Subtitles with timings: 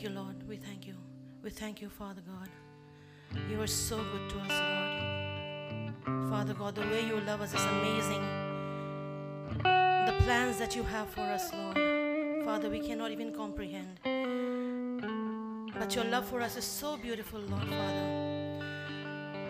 [0.00, 0.48] thank you, Lord.
[0.48, 0.94] We thank you.
[1.42, 2.48] We thank you, Father God.
[3.50, 4.54] You are so good to us,
[6.08, 6.30] Lord.
[6.30, 8.22] Father God, the way you love us is amazing.
[9.58, 11.76] The plans that you have for us, Lord.
[12.46, 14.00] Father, we cannot even comprehend.
[15.78, 18.64] But your love for us is so beautiful, Lord, Father.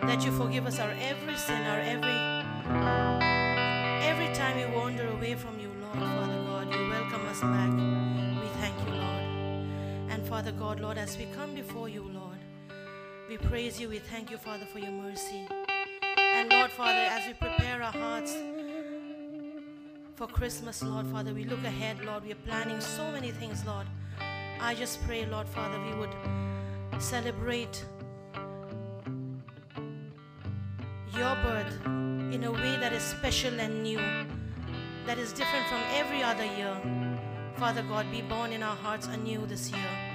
[0.01, 2.19] That you forgive us our every sin, our every
[4.11, 8.20] every time we wander away from you, Lord, Father God, you welcome us back.
[10.31, 12.37] Father God, Lord, as we come before you, Lord,
[13.27, 13.89] we praise you.
[13.89, 15.45] We thank you, Father, for your mercy.
[16.17, 18.33] And Lord, Father, as we prepare our hearts
[20.15, 22.23] for Christmas, Lord, Father, we look ahead, Lord.
[22.23, 23.85] We are planning so many things, Lord.
[24.61, 26.15] I just pray, Lord, Father, we would
[26.97, 27.83] celebrate
[31.13, 31.75] your birth
[32.33, 33.99] in a way that is special and new,
[35.05, 36.77] that is different from every other year.
[37.57, 40.10] Father God, be born in our hearts anew this year.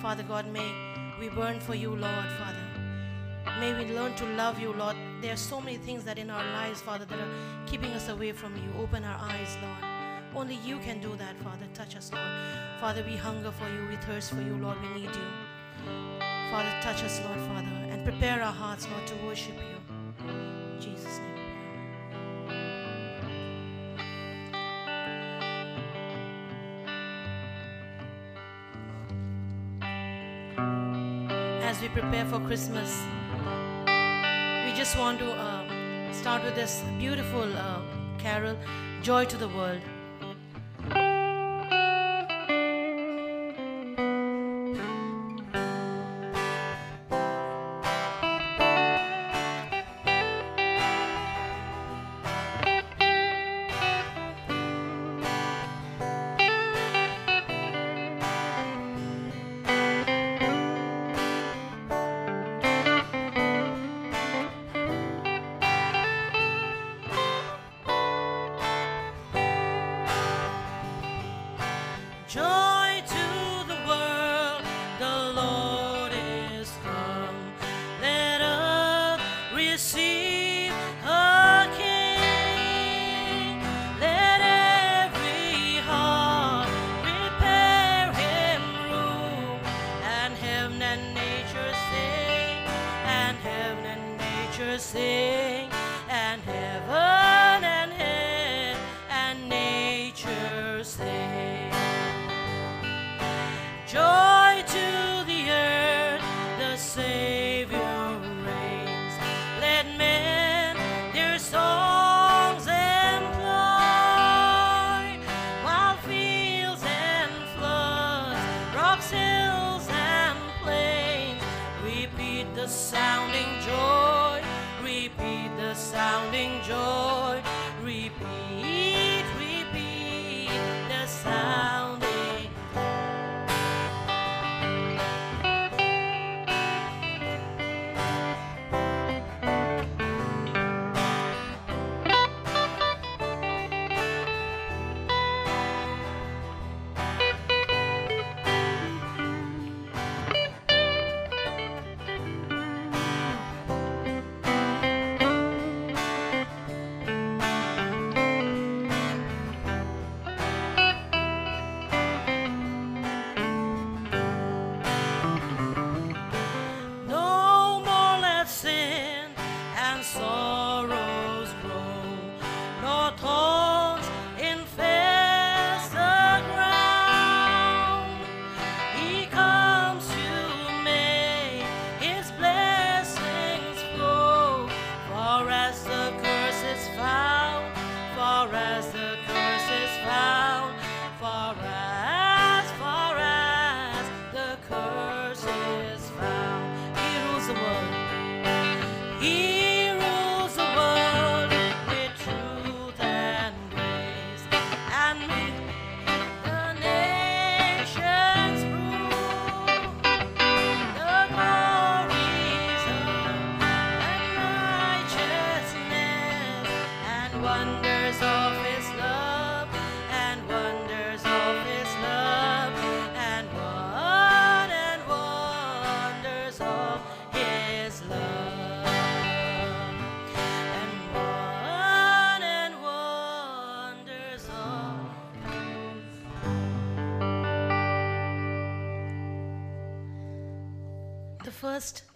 [0.00, 0.72] Father God, may
[1.20, 2.64] we burn for you, Lord, Father.
[3.60, 4.96] May we learn to love you, Lord.
[5.20, 7.32] There are so many things that in our lives, Father, that are
[7.66, 8.82] keeping us away from you.
[8.82, 9.84] Open our eyes, Lord.
[10.34, 11.66] Only you can do that, Father.
[11.74, 12.24] Touch us, Lord.
[12.80, 13.88] Father, we hunger for you.
[13.90, 14.80] We thirst for you, Lord.
[14.80, 15.28] We need you.
[16.50, 19.79] Father, touch us, Lord, Father, and prepare our hearts, Lord, to worship you.
[31.70, 33.00] As we prepare for Christmas,
[33.86, 37.80] we just want to uh, start with this beautiful uh,
[38.18, 38.56] carol,
[39.02, 39.80] Joy to the World.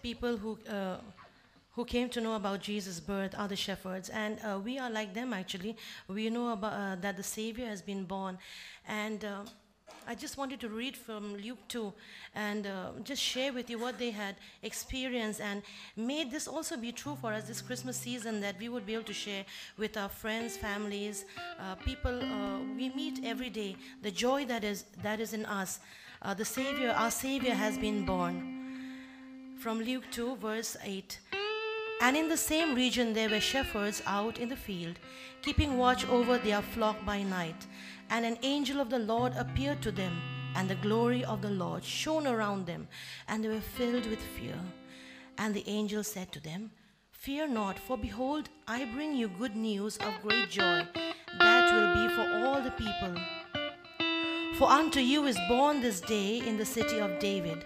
[0.05, 0.97] People who uh,
[1.75, 5.13] who came to know about Jesus' birth are the shepherds, and uh, we are like
[5.15, 5.75] them actually.
[6.07, 8.37] We know about uh, that the Savior has been born,
[8.87, 9.39] and uh,
[10.07, 11.91] I just wanted to read from Luke 2
[12.35, 15.63] and uh, just share with you what they had experienced, and
[15.95, 19.09] may this also be true for us this Christmas season that we would be able
[19.13, 19.43] to share
[19.79, 21.25] with our friends, families,
[21.59, 23.75] uh, people uh, we meet every day.
[24.03, 25.79] The joy that is that is in us.
[26.21, 28.54] Uh, the Savior, our Savior, has been born
[29.65, 31.17] from Luke 2, verse 8.
[31.99, 34.99] And in the same region there were shepherds out in the field,
[35.41, 37.65] keeping watch over their flock by night.
[38.11, 40.21] And an angel of the Lord appeared to them,
[40.55, 42.87] and the glory of the Lord shone around them,
[43.27, 44.59] and they were filled with fear.
[45.39, 46.69] And the angel said to them,
[47.11, 50.85] Fear not, for behold, I bring you good news of great joy,
[51.39, 53.15] that will be for all the people.
[54.59, 57.65] For unto you is born this day in the city of David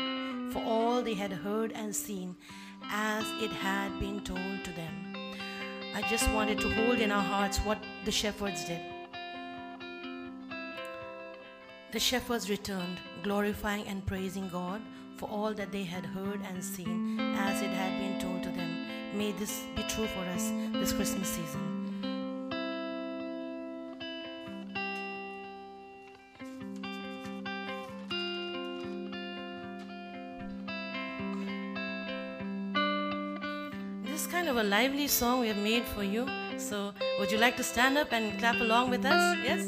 [0.51, 2.35] for all they had heard and seen
[2.91, 5.15] as it had been told to them.
[5.95, 8.81] I just wanted to hold in our hearts what the shepherds did.
[11.91, 14.81] The shepherds returned, glorifying and praising God
[15.17, 18.87] for all that they had heard and seen as it had been told to them.
[19.17, 21.70] May this be true for us this Christmas season.
[34.71, 36.25] lively song we have made for you.
[36.57, 39.35] So, would you like to stand up and clap along with us?
[39.43, 39.67] Yes?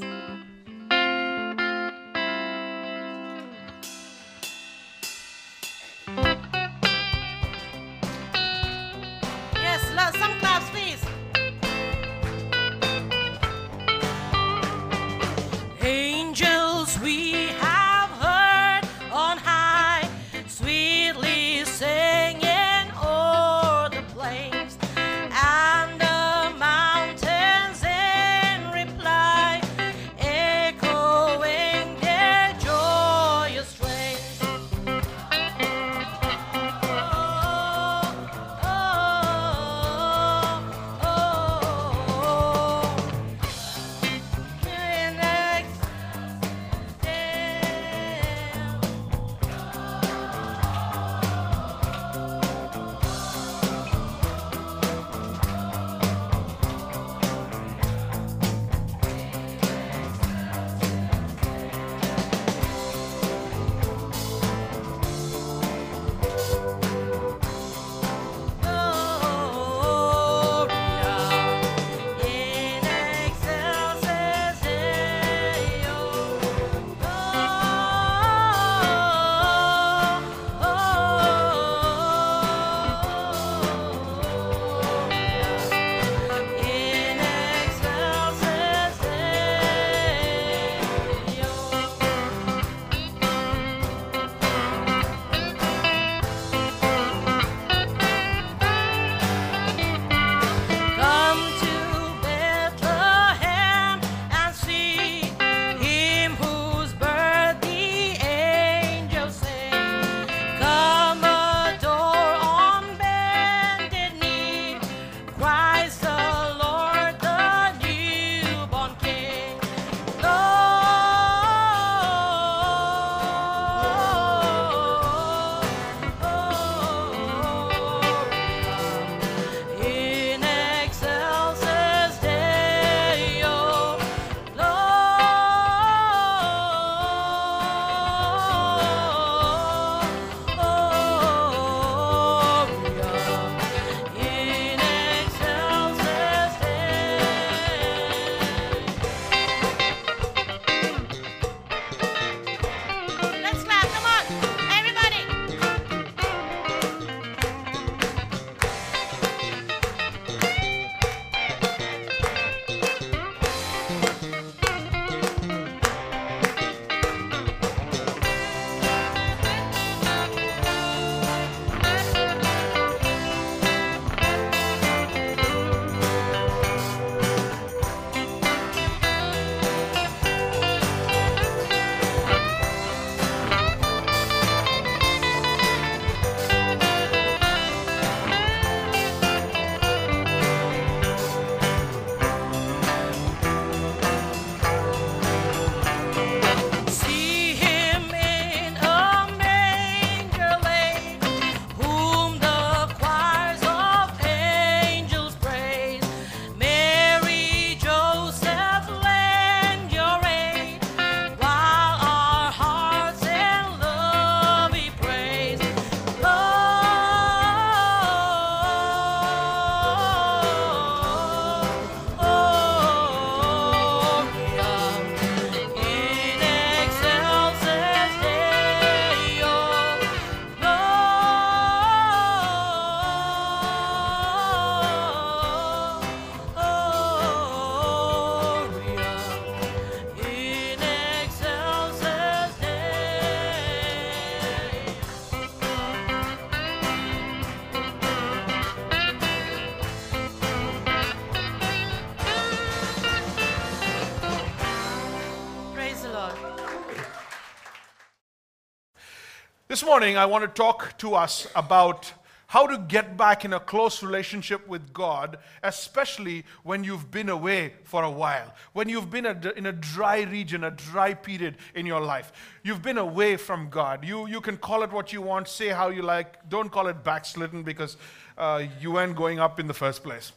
[259.83, 262.11] morning, I want to talk to us about
[262.47, 267.73] how to get back in a close relationship with God, especially when you've been away
[267.83, 272.01] for a while, when you've been in a dry region, a dry period in your
[272.01, 272.31] life.
[272.61, 274.05] You've been away from God.
[274.05, 277.03] You, you can call it what you want, say how you like, don't call it
[277.03, 277.97] backslidden because
[278.37, 280.33] uh, you weren't going up in the first place.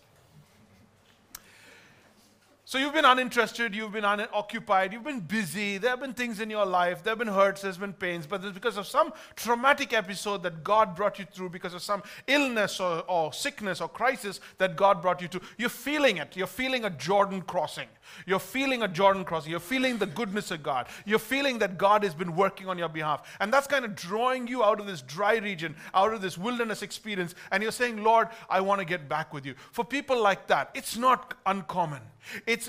[2.68, 6.50] So you've been uninterested, you've been unoccupied, you've been busy, there have been things in
[6.50, 9.92] your life, there have been hurts, there's been pains, but it's because of some traumatic
[9.92, 14.40] episode that God brought you through, because of some illness or, or sickness or crisis
[14.58, 15.40] that God brought you to.
[15.56, 16.36] You're feeling it.
[16.36, 17.86] You're feeling a Jordan crossing.
[18.26, 19.52] You're feeling a Jordan crossing.
[19.52, 20.88] You're feeling the goodness of God.
[21.04, 23.36] You're feeling that God has been working on your behalf.
[23.38, 26.82] And that's kind of drawing you out of this dry region, out of this wilderness
[26.82, 27.36] experience.
[27.52, 29.54] And you're saying, Lord, I want to get back with you.
[29.70, 32.02] For people like that, it's not uncommon.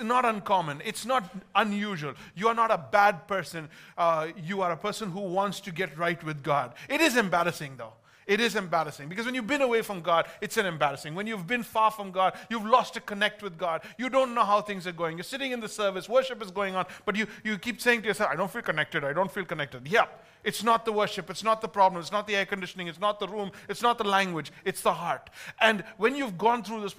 [0.01, 0.81] Not uncommon.
[0.83, 1.23] It's not
[1.55, 2.13] unusual.
[2.35, 3.69] You are not a bad person.
[3.97, 6.73] Uh, you are a person who wants to get right with God.
[6.89, 7.93] It is embarrassing, though.
[8.27, 11.15] It is embarrassing because when you've been away from God, it's an embarrassing.
[11.15, 13.83] When you've been far from God, you've lost to connect with God.
[13.97, 15.17] You don't know how things are going.
[15.17, 18.07] You're sitting in the service, worship is going on, but you, you keep saying to
[18.09, 19.87] yourself, I don't feel connected, I don't feel connected.
[19.87, 20.07] Yeah,
[20.43, 23.21] it's not the worship, it's not the problem, it's not the air conditioning, it's not
[23.21, 25.29] the room, it's not the language, it's the heart.
[25.61, 26.95] And when you've gone through this,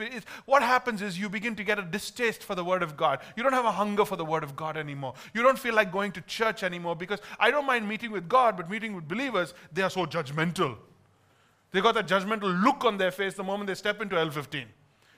[0.46, 3.20] what happens is you begin to get a distaste for the Word of God.
[3.36, 5.12] You don't have a hunger for the Word of God anymore.
[5.34, 8.56] You don't feel like going to church anymore because I don't mind meeting with God,
[8.56, 10.78] but meeting with believers, they are so judgmental.
[11.70, 14.64] They got that judgmental look on their face the moment they step into L15.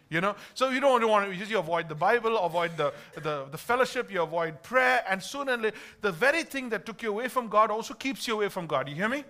[0.08, 0.34] You know?
[0.54, 4.22] So you don't want to, you avoid the Bible, avoid the, the, the fellowship, you
[4.22, 7.94] avoid prayer, and or later, the very thing that took you away from God also
[7.94, 8.88] keeps you away from God.
[8.88, 9.24] You hear me?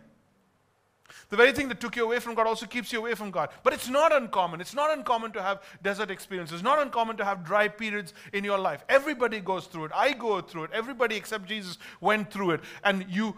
[1.28, 3.50] The very thing that took you away from God also keeps you away from God.
[3.62, 4.60] But it's not uncommon.
[4.60, 6.54] It's not uncommon to have desert experiences.
[6.54, 8.84] It's not uncommon to have dry periods in your life.
[8.88, 9.92] Everybody goes through it.
[9.94, 10.70] I go through it.
[10.72, 12.60] Everybody except Jesus went through it.
[12.84, 13.36] And you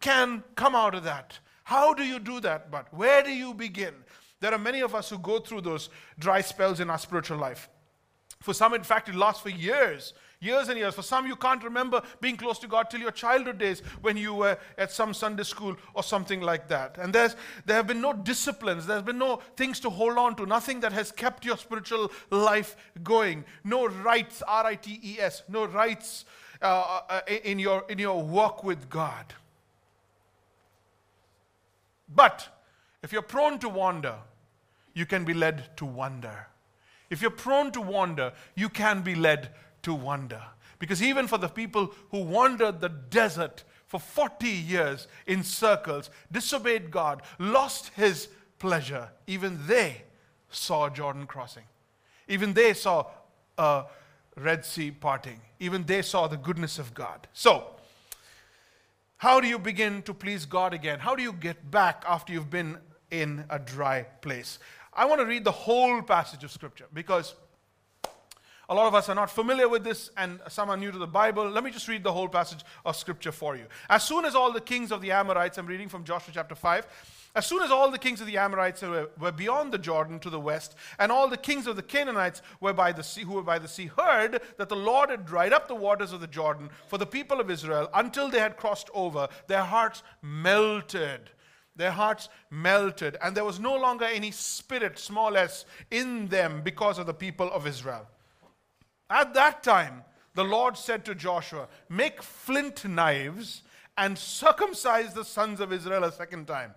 [0.00, 1.38] can come out of that.
[1.70, 2.68] How do you do that?
[2.68, 3.94] But where do you begin?
[4.40, 7.68] There are many of us who go through those dry spells in our spiritual life.
[8.40, 10.96] For some, in fact, it lasts for years, years and years.
[10.96, 14.34] For some, you can't remember being close to God till your childhood days when you
[14.34, 16.98] were at some Sunday school or something like that.
[16.98, 20.46] And there's, there have been no disciplines, there's been no things to hold on to,
[20.46, 23.44] nothing that has kept your spiritual life going.
[23.62, 26.24] No rights, R I T E S, no rights
[26.62, 29.34] uh, uh, in, your, in your walk with God.
[32.14, 32.48] But
[33.02, 34.16] if you're prone to wander,
[34.94, 36.46] you can be led to wonder.
[37.08, 39.50] If you're prone to wander, you can be led
[39.82, 40.42] to wonder.
[40.78, 46.90] Because even for the people who wandered the desert for 40 years in circles, disobeyed
[46.90, 50.02] God, lost his pleasure, even they
[50.50, 51.64] saw Jordan crossing.
[52.28, 53.06] Even they saw
[53.58, 53.84] a
[54.36, 55.40] Red Sea parting.
[55.58, 57.26] Even they saw the goodness of God.
[57.32, 57.74] So,
[59.20, 60.98] how do you begin to please God again?
[60.98, 62.78] How do you get back after you've been
[63.10, 64.58] in a dry place?
[64.94, 67.34] I want to read the whole passage of Scripture because
[68.70, 71.06] a lot of us are not familiar with this and some are new to the
[71.06, 71.46] Bible.
[71.50, 73.66] Let me just read the whole passage of Scripture for you.
[73.90, 76.86] As soon as all the kings of the Amorites, I'm reading from Joshua chapter 5,
[77.34, 80.40] as soon as all the kings of the Amorites were, beyond the Jordan to the
[80.40, 83.58] west, and all the kings of the Canaanites were by the sea, who were by
[83.58, 86.98] the sea heard that the Lord had dried up the waters of the Jordan for
[86.98, 91.30] the people of Israel until they had crossed over, their hearts melted.
[91.76, 96.98] Their hearts melted, and there was no longer any spirit, small s, in them because
[96.98, 98.06] of the people of Israel.
[99.08, 100.02] At that time,
[100.34, 103.62] the Lord said to Joshua, Make flint knives
[103.96, 106.74] and circumcise the sons of Israel a second time.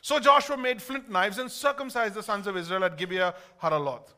[0.00, 4.14] So Joshua made flint knives and circumcised the sons of Israel at Gibeah Haraloth.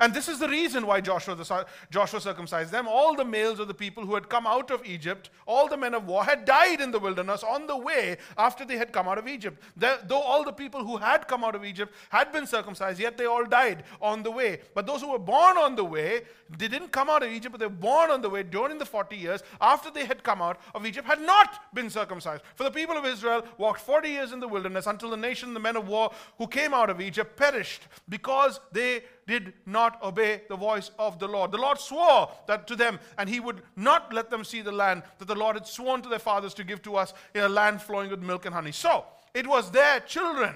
[0.00, 2.88] And this is the reason why Joshua, the, Joshua circumcised them.
[2.88, 5.94] All the males of the people who had come out of Egypt, all the men
[5.94, 9.18] of war, had died in the wilderness on the way after they had come out
[9.18, 9.62] of Egypt.
[9.76, 13.26] though all the people who had come out of Egypt had been circumcised, yet they
[13.26, 14.60] all died on the way.
[14.74, 16.22] But those who were born on the way,
[16.58, 18.86] they didn't come out of Egypt, but they were born on the way during the
[18.86, 22.42] 40 years after they had come out of Egypt, had not been circumcised.
[22.54, 25.60] For the people of Israel walked 40 years in the wilderness until the nation, the
[25.60, 30.56] men of war who came out of Egypt, perished because they did not obey the
[30.56, 31.50] voice of the Lord.
[31.50, 35.02] The Lord swore that to them, and he would not let them see the land
[35.18, 37.82] that the Lord had sworn to their fathers to give to us in a land
[37.82, 38.72] flowing with milk and honey.
[38.72, 40.54] So it was their children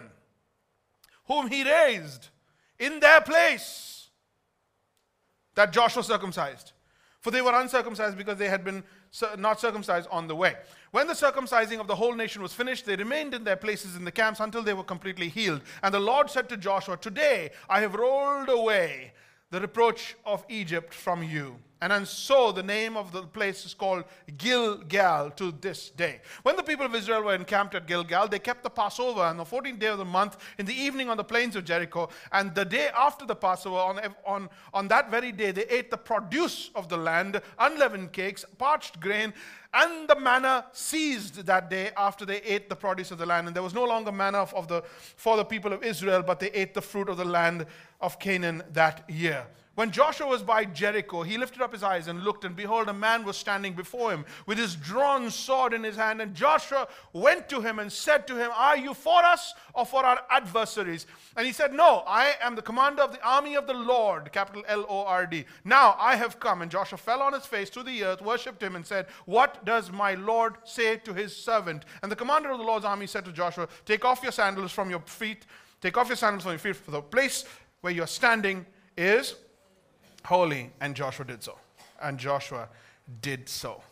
[1.26, 2.28] whom he raised
[2.78, 4.08] in their place
[5.54, 6.72] that Joshua circumcised.
[7.20, 8.84] For they were uncircumcised because they had been
[9.36, 10.54] not circumcised on the way.
[10.90, 14.04] When the circumcising of the whole nation was finished, they remained in their places in
[14.04, 15.62] the camps until they were completely healed.
[15.82, 19.12] And the Lord said to Joshua, Today I have rolled away
[19.50, 21.56] the reproach of Egypt from you.
[21.80, 24.04] And, and so the name of the place is called
[24.36, 26.20] Gilgal to this day.
[26.42, 29.44] When the people of Israel were encamped at Gilgal, they kept the Passover on the
[29.44, 32.08] 14th day of the month in the evening on the plains of Jericho.
[32.32, 35.96] And the day after the Passover, on, on, on that very day, they ate the
[35.96, 39.32] produce of the land, unleavened cakes, parched grain,
[39.74, 43.46] and the manna ceased that day after they ate the produce of the land.
[43.46, 44.82] And there was no longer manna of, the,
[45.16, 47.66] for the people of Israel, but they ate the fruit of the land
[48.00, 49.46] of Canaan that year.
[49.78, 52.92] When Joshua was by Jericho, he lifted up his eyes and looked, and behold, a
[52.92, 56.20] man was standing before him with his drawn sword in his hand.
[56.20, 60.04] And Joshua went to him and said to him, Are you for us or for
[60.04, 61.06] our adversaries?
[61.36, 64.64] And he said, No, I am the commander of the army of the Lord, capital
[64.66, 65.44] L O R D.
[65.64, 66.62] Now I have come.
[66.62, 69.90] And Joshua fell on his face to the earth, worshipped him, and said, What does
[69.90, 71.84] my Lord say to his servant?
[72.02, 74.90] And the commander of the Lord's army said to Joshua, Take off your sandals from
[74.90, 75.46] your feet,
[75.80, 77.44] take off your sandals from your feet, for the place
[77.80, 78.66] where you are standing
[78.96, 79.36] is
[80.24, 80.70] holy.
[80.80, 81.56] And Joshua did so.
[82.02, 82.68] And Joshua
[83.20, 83.82] did so.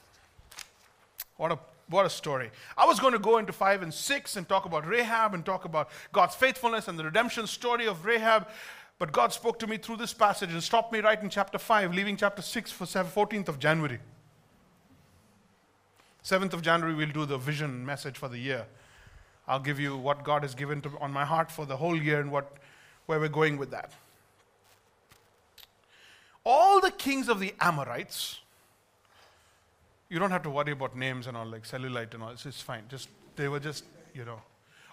[1.36, 2.50] What a what a story.
[2.76, 5.64] I was going to go into 5 and 6 and talk about Rahab and talk
[5.64, 8.48] about God's faithfulness and the redemption story of Rahab.
[8.98, 11.94] But God spoke to me through this passage and stopped me right in chapter 5,
[11.94, 14.00] leaving chapter 6 for 14th of January.
[16.26, 18.66] 7th of January, we'll do the vision message for the year.
[19.46, 22.20] I'll give you what God has given to, on my heart for the whole year
[22.20, 22.56] and what,
[23.06, 23.92] where we're going with that
[26.46, 28.38] all the kings of the Amorites,
[30.08, 32.84] you don't have to worry about names and all, like cellulite and all, it's fine.
[32.88, 33.84] Just, they were just,
[34.14, 34.40] you know.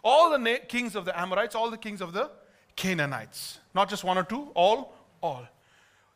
[0.03, 2.31] All the na- kings of the Amorites, all the kings of the
[2.75, 3.59] Canaanites.
[3.75, 5.47] Not just one or two, all, all.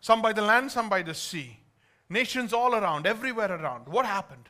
[0.02, 1.60] Some by the land, some by the sea.
[2.10, 3.88] Nations all around, everywhere around.
[3.88, 4.50] What happened?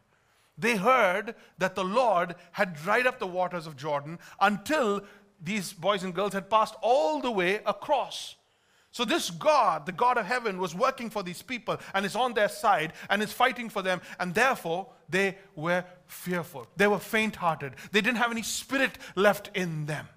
[0.58, 5.04] They heard that the Lord had dried up the waters of Jordan until
[5.42, 8.36] these boys and girls had passed all the way across.
[8.92, 12.34] So, this God, the God of heaven, was working for these people and is on
[12.34, 16.68] their side and is fighting for them, and therefore they were fearful.
[16.78, 17.74] They were faint hearted.
[17.92, 20.08] They didn't have any spirit left in them.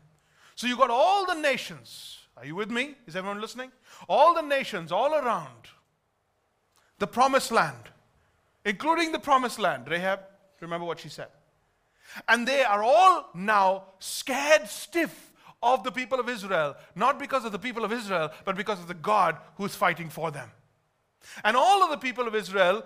[0.55, 2.21] So, you got all the nations.
[2.39, 2.95] Are you with me?
[3.07, 3.71] Is everyone listening?
[4.09, 5.69] All the nations all around
[6.99, 7.91] the promised land,
[8.65, 9.89] including the promised land.
[9.89, 10.21] Rahab,
[10.61, 11.29] remember what she said.
[12.29, 17.53] And they are all now scared stiff of the people of Israel, not because of
[17.53, 20.51] the people of Israel, but because of the God who's fighting for them.
[21.45, 22.85] And all of the people of Israel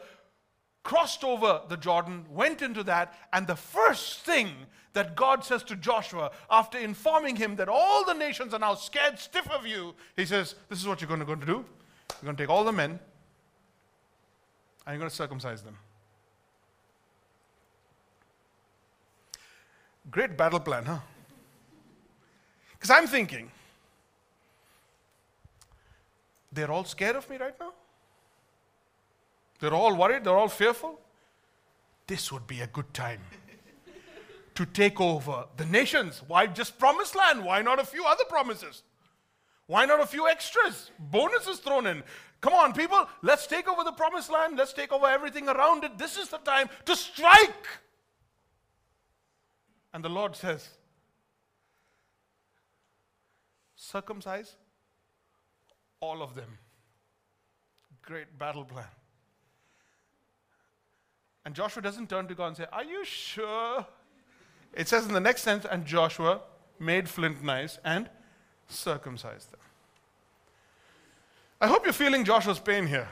[0.83, 4.51] crossed over the Jordan, went into that, and the first thing
[4.93, 9.19] that God says to Joshua after informing him that all the nations are now scared
[9.19, 11.53] stiff of you, he says, This is what you're going to, going to do.
[11.53, 13.01] You're going to take all the men and
[14.89, 15.77] you're going to circumcise them.
[20.11, 20.99] Great battle plan, huh?
[22.73, 23.51] Because I'm thinking,
[26.53, 27.73] they're all scared of me right now?
[29.61, 31.01] They're all worried, they're all fearful.
[32.07, 33.21] This would be a good time
[34.55, 36.23] to take over the nations.
[36.27, 37.45] Why just promised land?
[37.45, 38.83] Why not a few other promises?
[39.67, 40.91] Why not a few extras?
[40.99, 42.03] Bonuses thrown in.
[42.43, 44.59] Come on, people, let's take over the promised land.
[44.59, 45.97] Let's take over everything around it.
[45.97, 47.67] This is the time to strike.
[49.95, 50.69] And the Lord says,
[53.77, 54.57] circumcise
[56.01, 56.59] all of them.
[58.03, 58.85] Great battle plan.
[61.45, 63.87] And Joshua doesn't turn to God and say, Are you sure?
[64.73, 66.41] It says in the next sentence, and Joshua
[66.81, 68.11] made flint knives and
[68.67, 69.61] circumcised them.
[71.61, 73.09] I hope you're feeling Joshua's pain here.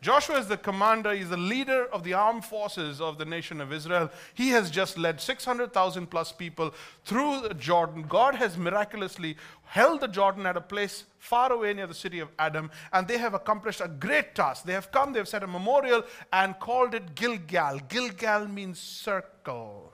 [0.00, 3.72] Joshua is the commander, he's the leader of the armed forces of the nation of
[3.72, 4.10] Israel.
[4.32, 6.72] He has just led 600,000 plus people
[7.04, 8.02] through the Jordan.
[8.08, 12.28] God has miraculously held the Jordan at a place far away near the city of
[12.38, 14.64] Adam, and they have accomplished a great task.
[14.64, 17.80] They have come, they have set a memorial and called it Gilgal.
[17.88, 19.92] Gilgal means circle.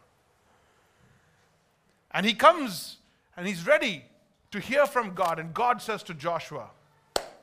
[2.10, 2.98] And he comes
[3.36, 4.04] and he's ready
[4.52, 6.70] to hear from God, and God says to Joshua,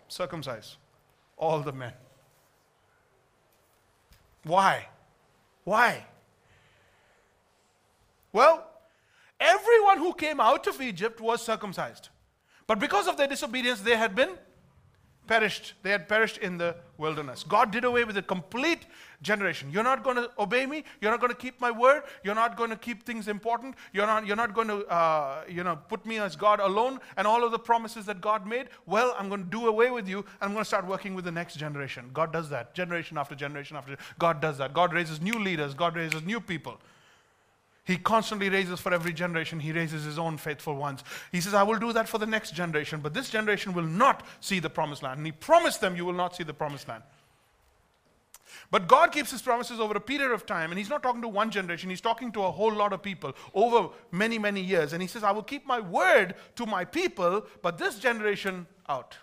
[0.07, 0.77] Circumcise
[1.37, 1.93] all the men.
[4.43, 4.87] Why?
[5.63, 6.05] Why?
[8.33, 8.67] Well,
[9.39, 12.09] everyone who came out of Egypt was circumcised.
[12.67, 14.37] But because of their disobedience, they had been
[15.31, 15.75] perished.
[15.81, 17.45] They had perished in the wilderness.
[17.47, 18.85] God did away with a complete
[19.21, 19.69] generation.
[19.71, 20.83] You're not going to obey me.
[20.99, 22.03] You're not going to keep my word.
[22.21, 23.75] You're not going to keep things important.
[23.93, 27.25] You're not, you're not going to, uh, you know, put me as God alone and
[27.25, 28.67] all of the promises that God made.
[28.85, 31.23] Well, I'm going to do away with you and I'm going to start working with
[31.23, 32.09] the next generation.
[32.13, 32.73] God does that.
[32.73, 34.73] Generation after generation after God does that.
[34.73, 35.73] God raises new leaders.
[35.73, 36.77] God raises new people.
[37.91, 41.03] He constantly raises for every generation, he raises his own faithful ones.
[41.31, 44.25] He says, I will do that for the next generation, but this generation will not
[44.39, 45.17] see the promised land.
[45.17, 47.03] And he promised them, You will not see the promised land.
[48.69, 51.27] But God keeps his promises over a period of time, and he's not talking to
[51.27, 54.93] one generation, he's talking to a whole lot of people over many, many years.
[54.93, 59.17] And he says, I will keep my word to my people, but this generation out.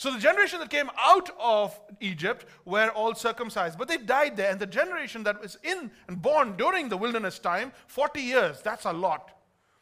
[0.00, 4.50] So the generation that came out of Egypt were all circumcised, but they died there.
[4.50, 8.86] And the generation that was in and born during the wilderness time, 40 years, that's
[8.86, 9.32] a lot.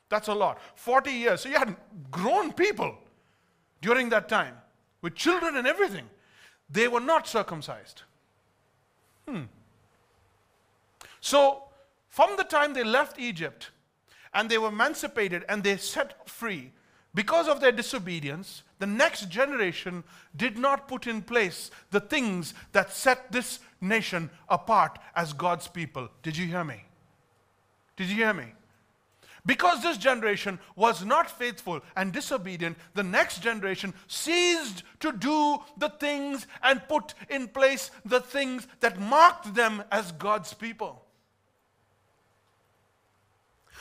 [0.09, 0.59] That's a lot.
[0.75, 1.43] 40 years.
[1.43, 1.77] So you had
[2.11, 2.99] grown people
[3.81, 4.57] during that time
[5.03, 6.07] with children and everything.
[6.69, 8.03] They were not circumcised.
[9.29, 9.43] Hmm.
[11.21, 11.63] So,
[12.09, 13.71] from the time they left Egypt
[14.35, 16.73] and they were emancipated and they set free,
[17.15, 20.05] because of their disobedience, the next generation
[20.37, 26.09] did not put in place the things that set this nation apart as God's people.
[26.23, 26.85] Did you hear me?
[27.97, 28.53] Did you hear me?
[29.47, 35.89] Because this generation was not faithful and disobedient, the next generation ceased to do the
[35.89, 41.03] things and put in place the things that marked them as God's people.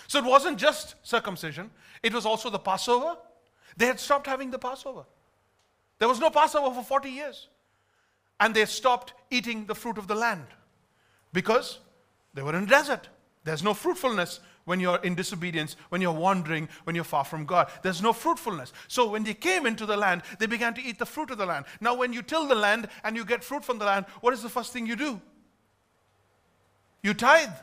[0.07, 1.69] So it wasn't just circumcision,
[2.01, 3.17] it was also the Passover.
[3.75, 5.05] They had stopped having the Passover.
[5.99, 7.47] There was no Passover for 40 years.
[8.39, 10.45] And they stopped eating the fruit of the land
[11.33, 11.79] because
[12.33, 13.09] they were in desert.
[13.43, 17.71] There's no fruitfulness when you're in disobedience, when you're wandering, when you're far from God.
[17.83, 18.73] There's no fruitfulness.
[18.87, 21.45] So when they came into the land, they began to eat the fruit of the
[21.45, 21.65] land.
[21.79, 24.43] Now, when you till the land and you get fruit from the land, what is
[24.43, 25.21] the first thing you do?
[27.01, 27.53] You tithe.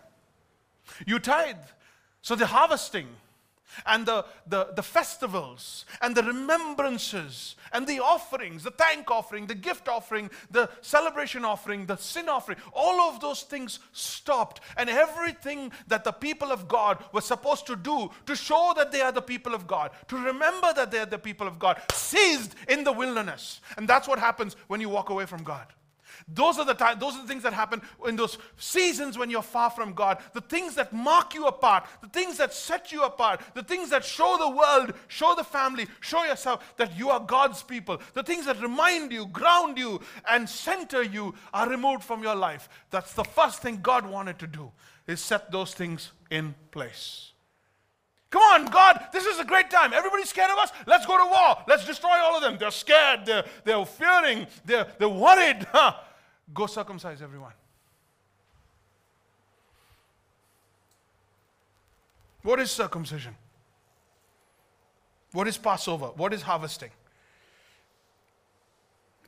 [1.07, 1.57] You tithe.
[2.25, 3.07] So the harvesting
[3.85, 9.55] and the, the, the festivals and the remembrances and the offerings, the thank offering, the
[9.55, 14.63] gift offering, the celebration offering, the sin offering, all of those things stopped.
[14.79, 19.03] And everything that the people of God were supposed to do to show that they
[19.03, 22.55] are the people of God, to remember that they are the people of God, ceased
[22.71, 23.61] in the wilderness.
[23.77, 25.67] And that's what happens when you walk away from God.
[26.29, 29.42] Those are the time, those are the things that happen in those seasons when you're
[29.42, 30.18] far from God.
[30.33, 34.05] The things that mark you apart, the things that set you apart, the things that
[34.05, 38.00] show the world, show the family, show yourself that you are God's people.
[38.14, 42.68] The things that remind you, ground you, and center you are removed from your life.
[42.90, 44.72] That's the first thing God wanted to do
[45.07, 47.34] is set those things in place.
[48.35, 49.92] Come on, God, this is a great time.
[49.92, 50.73] Everybody's scared of us.
[50.88, 51.57] Let's go to war.
[51.68, 52.57] Let's destroy all of them.
[52.59, 53.25] They're scared.
[53.25, 54.49] They're, they're fearing.
[54.64, 55.64] They're, they're worried.
[56.53, 57.53] Go circumcise everyone.
[62.42, 63.37] What is circumcision?
[65.31, 66.07] What is Passover?
[66.07, 66.90] What is harvesting?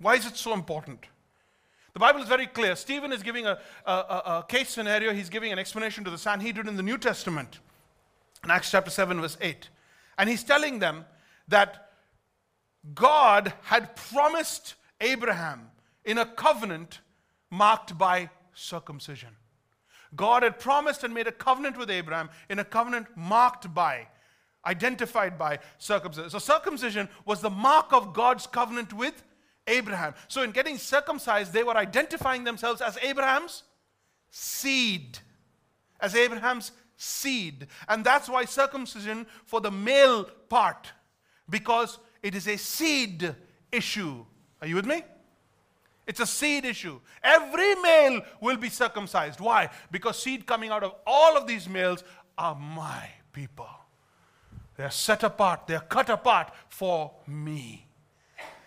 [0.01, 1.07] Why is it so important?
[1.93, 2.75] The Bible is very clear.
[2.75, 6.67] Stephen is giving a, a, a, case scenario, he's giving an explanation to the Sanhedrin
[6.67, 7.61] in the New Testament,
[8.47, 9.69] in Acts chapter 7, verse 8.
[10.19, 11.05] And he's telling them
[11.49, 11.91] that
[12.95, 15.71] God had promised Abraham
[16.05, 17.01] in a covenant
[17.51, 19.31] marked by circumcision.
[20.15, 24.07] God had promised and made a covenant with Abraham in a covenant marked by,
[24.65, 26.31] identified by circumcision.
[26.31, 29.25] So, circumcision was the mark of God's covenant with
[29.67, 30.15] Abraham.
[30.29, 33.65] So, in getting circumcised, they were identifying themselves as Abraham's
[34.31, 35.19] seed.
[36.01, 37.67] As Abraham's seed.
[37.89, 40.93] And that's why circumcision for the male part,
[41.49, 43.35] because it is a seed
[43.71, 44.25] issue.
[44.61, 45.03] Are you with me?
[46.07, 47.01] It's a seed issue.
[47.23, 49.41] Every male will be circumcised.
[49.41, 49.71] Why?
[49.91, 52.05] Because seed coming out of all of these males
[52.39, 53.69] are my people.
[54.77, 57.87] They're set apart, they're cut apart for me.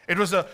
[0.08, 0.48] It was a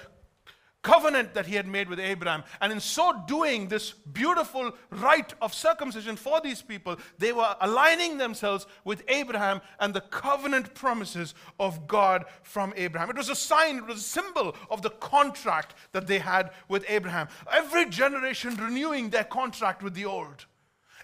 [0.86, 2.44] covenant that he had made with Abraham.
[2.62, 8.20] And in so doing, this beautiful rite of circumcision for these people, they were aligning
[8.20, 13.10] themselves with Abraham and the covenant promises of God from Abraham.
[13.10, 16.86] It was a sign, it was a symbol of the contract that they had with
[16.88, 17.30] Abraham.
[17.52, 20.46] Every generation renewing their contract with the old.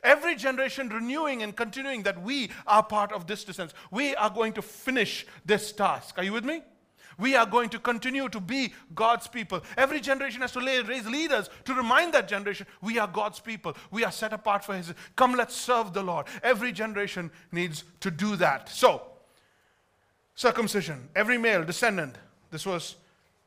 [0.04, 3.74] Every generation renewing and continuing that we are part of this descent.
[3.90, 6.20] We are going to finish this task.
[6.20, 6.62] Are you with me?
[7.18, 9.62] We are going to continue to be God's people.
[9.78, 13.76] Every generation has to raise leaders to remind that generation we are God's people.
[13.92, 14.94] We are set apart for His.
[15.16, 16.28] Come, let's serve the Lord.
[16.44, 18.70] Every generation needs to do that.
[18.70, 19.04] So,
[20.36, 22.16] circumcision, every male descendant,
[22.50, 22.96] this was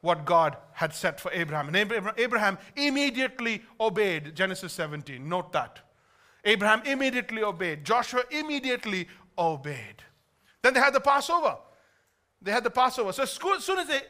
[0.00, 1.74] what God had set for Abraham.
[1.74, 5.26] And Abraham immediately obeyed Genesis 17.
[5.26, 5.80] Note that.
[6.44, 7.84] Abraham immediately obeyed.
[7.84, 10.02] Joshua immediately obeyed.
[10.62, 11.56] Then they had the Passover
[12.44, 13.12] they had the Passover.
[13.12, 13.30] So as
[13.64, 14.02] soon as they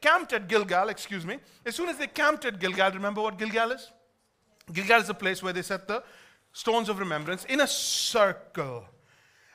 [0.00, 3.70] camped at Gilgal, excuse me, as soon as they camped at Gilgal, remember what Gilgal
[3.70, 3.92] is?
[4.72, 6.02] Gilgal is a place where they set the
[6.52, 8.84] stones of remembrance in a circle.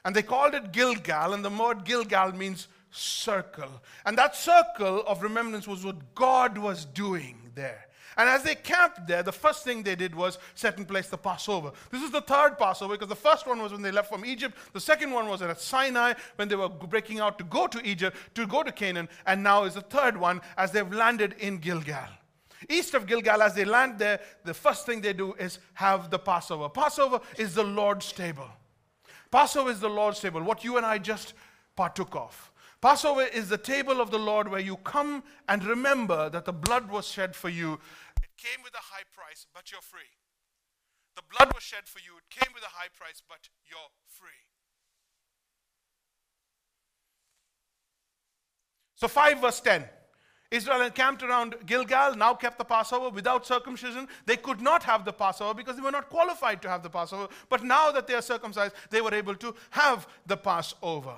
[0.06, 3.82] And they called it Gilgal, and the word Gilgal means circle.
[4.06, 7.88] And that circle of remembrance was what God was doing there.
[8.18, 11.18] And as they camped there, the first thing they did was set in place the
[11.18, 11.72] Passover.
[11.92, 14.58] This is the third Passover because the first one was when they left from Egypt.
[14.74, 18.18] The second one was at Sinai when they were breaking out to go to Egypt,
[18.36, 19.10] to go to Canaan.
[19.26, 22.08] And now is the third one as they've landed in Gilgal.
[22.70, 26.20] East of Gilgal, as they land there, the first thing they do is have the
[26.20, 26.70] Passover.
[26.70, 28.48] Passover is the Lord's table.
[29.32, 31.34] Passover is the Lord's table, what you and I just
[31.76, 32.52] partook of.
[32.84, 36.90] Passover is the table of the Lord where you come and remember that the blood
[36.90, 37.80] was shed for you.
[38.22, 40.12] It came with a high price, but you're free.
[41.16, 42.12] The blood was shed for you.
[42.18, 44.28] It came with a high price, but you're free.
[48.96, 49.86] So 5 verse 10.
[50.52, 54.10] Israel encamped around Gilgal, now kept the Passover without circumcision.
[54.26, 57.30] They could not have the Passover because they were not qualified to have the Passover.
[57.48, 61.16] But now that they are circumcised, they were able to have the Passover.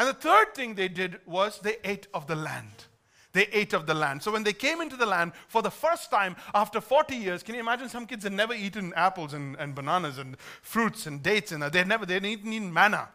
[0.00, 2.86] And the third thing they did was they ate of the land.
[3.34, 4.22] They ate of the land.
[4.22, 7.54] So when they came into the land for the first time after 40 years, can
[7.54, 11.52] you imagine some kids had never eaten apples and, and bananas and fruits and dates
[11.52, 13.10] and they had never they had eaten, eaten manna.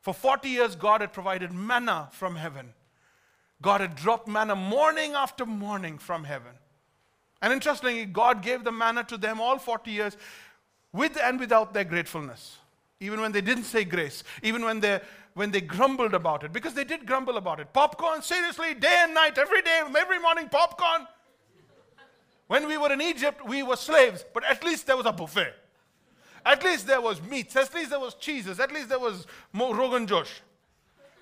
[0.00, 2.74] For 40 years, God had provided manna from heaven.
[3.62, 6.54] God had dropped manna morning after morning from heaven.
[7.40, 10.16] And interestingly, God gave the manna to them all 40 years
[10.92, 12.56] with and without their gratefulness.
[12.98, 15.00] Even when they didn't say grace, even when they,
[15.34, 17.72] when they grumbled about it, because they did grumble about it.
[17.72, 21.06] Popcorn, seriously, day and night, every day, every morning, popcorn.
[22.48, 25.54] When we were in Egypt, we were slaves, but at least there was a buffet.
[26.44, 30.06] At least there was meats, at least there was cheeses, at least there was Rogan
[30.06, 30.40] Josh.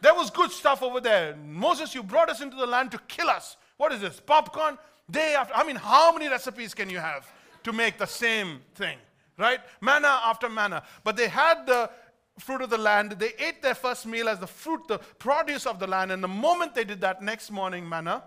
[0.01, 1.37] There was good stuff over there.
[1.37, 3.57] Moses, you brought us into the land to kill us.
[3.77, 4.21] What is this?
[4.25, 4.79] Popcorn?
[5.11, 5.55] Day after.
[5.55, 7.31] I mean, how many recipes can you have
[7.65, 8.99] to make the same thing?
[9.37, 9.61] Right?
[9.81, 10.83] Manna after manna.
[11.05, 11.91] But they had the
[12.39, 13.13] fruit of the land.
[13.13, 16.13] They ate their first meal as the fruit, the produce of the land.
[16.13, 18.23] And the moment they did that, next morning, manna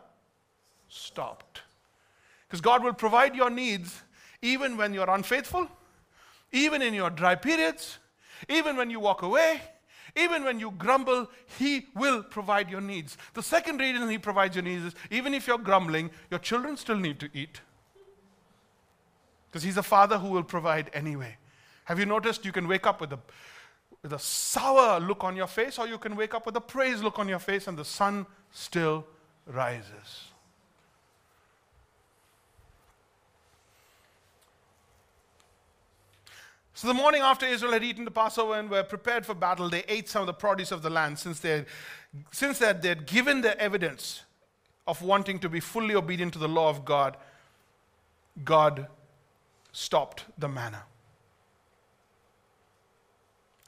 [0.88, 1.62] stopped.
[2.48, 4.02] Because God will provide your needs
[4.42, 5.68] even when you're unfaithful,
[6.52, 8.00] even in your dry periods,
[8.50, 9.62] even when you walk away,
[10.16, 13.18] even when you grumble, He will provide your needs.
[13.34, 16.98] The second reason He provides your needs is even if you're grumbling, your children still
[16.98, 17.62] need to eat.
[19.50, 21.38] Because He's a father who will provide anyway.
[21.86, 23.20] Have you noticed you can wake up with a,
[24.04, 27.02] with a sour look on your face, or you can wake up with a praise
[27.02, 29.06] look on your face, and the sun still
[29.46, 30.32] rises?
[36.74, 39.84] So the morning after Israel had eaten the Passover and were prepared for battle, they
[39.88, 41.66] ate some of the produce of the land since they
[42.32, 44.24] since they had, they had given the evidence
[44.88, 47.18] of wanting to be fully obedient to the law of God.
[48.44, 48.88] God
[49.72, 50.84] stopped the manna.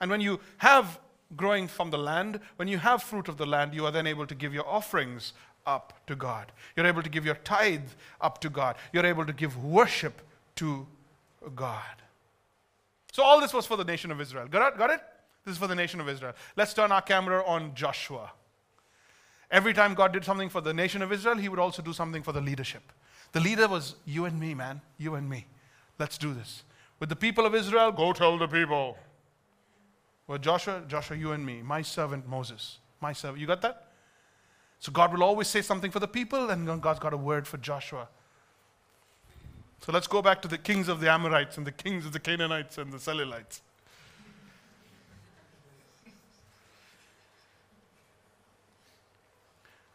[0.03, 0.99] And when you have
[1.37, 4.27] growing from the land, when you have fruit of the land, you are then able
[4.27, 5.31] to give your offerings
[5.65, 6.51] up to God.
[6.75, 7.87] You're able to give your tithe
[8.19, 8.75] up to God.
[8.91, 10.21] You're able to give worship
[10.55, 10.85] to
[11.55, 12.01] God.
[13.13, 14.45] So all this was for the nation of Israel.
[14.45, 14.77] Got it?
[14.77, 14.99] Got it?
[15.45, 16.33] This is for the nation of Israel.
[16.57, 18.29] Let's turn our camera on Joshua.
[19.49, 22.23] Every time God did something for the nation of Israel, he would also do something
[22.23, 22.91] for the leadership.
[23.31, 24.81] The leader was you and me, man.
[24.97, 25.45] You and me.
[25.97, 26.63] Let's do this.
[26.99, 28.97] With the people of Israel, go tell the people.
[30.33, 31.61] With Joshua, Joshua, you and me.
[31.61, 32.79] My servant Moses.
[32.99, 33.39] My servant.
[33.39, 33.89] You got that?
[34.79, 37.57] So God will always say something for the people, and God's got a word for
[37.57, 38.07] Joshua.
[39.85, 42.19] So let's go back to the kings of the Amorites and the kings of the
[42.19, 43.61] Canaanites and the Cellulites.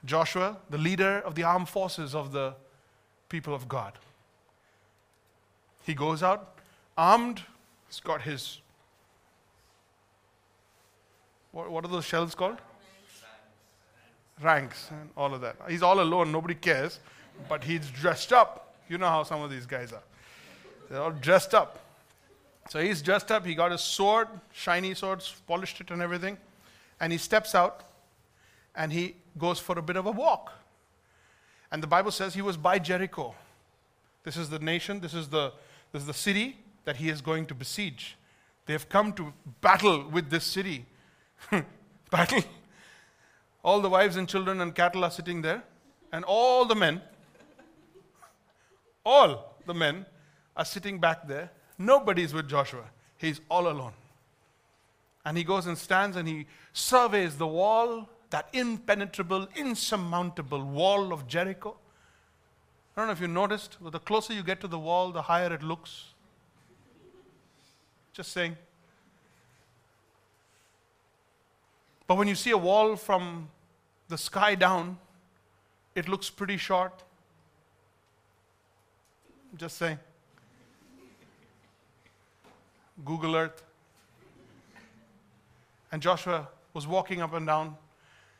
[0.04, 2.54] Joshua, the leader of the armed forces of the
[3.28, 3.94] people of God.
[5.84, 6.60] He goes out
[6.96, 7.42] armed,
[7.88, 8.60] he's got his.
[11.58, 12.58] What, what are those shells called?
[14.40, 15.56] Ranks and all of that.
[15.68, 17.00] He's all alone, nobody cares,
[17.48, 18.76] but he's dressed up.
[18.88, 20.04] You know how some of these guys are.
[20.88, 21.80] They're all dressed up.
[22.68, 23.44] So he's dressed up.
[23.44, 26.38] He got his sword, shiny swords, polished it and everything.
[27.00, 27.82] And he steps out
[28.76, 30.52] and he goes for a bit of a walk.
[31.72, 33.34] And the Bible says he was by Jericho.
[34.22, 35.52] This is the nation, this is the,
[35.90, 38.16] this is the city that he is going to besiege.
[38.66, 40.86] They have come to battle with this city.
[42.10, 42.42] battle.
[43.62, 45.62] All the wives and children and cattle are sitting there,
[46.12, 47.02] and all the men
[49.08, 50.04] all the men
[50.54, 51.50] are sitting back there.
[51.78, 52.84] Nobody's with Joshua.
[53.16, 53.94] He's all alone.
[55.24, 61.26] And he goes and stands and he surveys the wall, that impenetrable, insurmountable wall of
[61.26, 61.74] Jericho.
[62.94, 65.22] I don't know if you noticed, but the closer you get to the wall, the
[65.22, 66.12] higher it looks.
[68.12, 68.58] Just saying.
[72.08, 73.50] But when you see a wall from
[74.08, 74.98] the sky down,
[75.94, 77.04] it looks pretty short.
[79.56, 79.98] Just saying.
[83.04, 83.62] Google Earth.
[85.92, 87.76] And Joshua was walking up and down,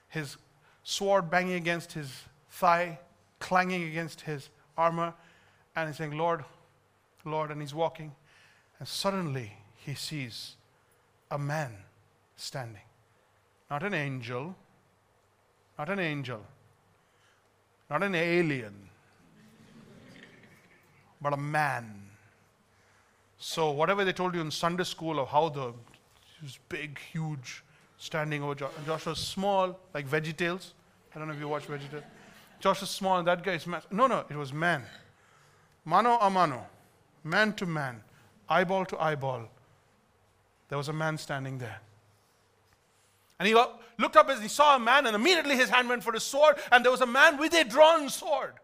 [0.08, 0.36] his
[0.82, 2.10] sword banging against his
[2.50, 2.98] thigh,
[3.38, 5.12] clanging against his armor,
[5.76, 6.44] and he's saying, Lord,
[7.24, 8.12] Lord, and he's walking.
[8.78, 10.56] And suddenly he sees
[11.30, 11.72] a man
[12.36, 12.87] standing.
[13.70, 14.54] Not an angel,
[15.78, 16.40] not an angel,
[17.90, 18.88] not an alien,
[21.20, 22.02] but a man.
[23.38, 25.72] So, whatever they told you in Sunday school of how the
[26.40, 27.62] he was big, huge,
[27.98, 28.80] standing over Joshua.
[28.86, 30.72] Joshua's small, like VeggieTales.
[31.14, 32.04] I don't know if you watch VeggieTales.
[32.60, 33.92] Joshua's small, and that guy is massive.
[33.92, 34.84] No, no, it was man.
[35.84, 36.66] Mano a mano,
[37.24, 38.02] man to man,
[38.48, 39.48] eyeball to eyeball.
[40.68, 41.80] There was a man standing there.
[43.38, 46.12] And he looked up as he saw a man, and immediately his hand went for
[46.12, 48.54] his sword, and there was a man with a drawn sword.